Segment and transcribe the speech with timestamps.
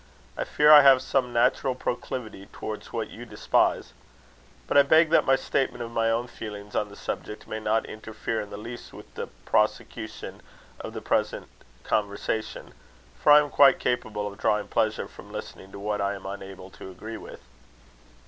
[0.35, 3.93] I fear I have some natural proclivity towards what you despise.
[4.65, 7.85] But I beg that my statement of my own feelings on the subject, may not
[7.85, 10.41] interfere in the least with the prosecution
[10.79, 11.49] of the present
[11.83, 12.73] conversation;
[13.21, 16.71] for I am quite capable of drawing pleasure from listening to what I am unable
[16.71, 17.41] to agree with."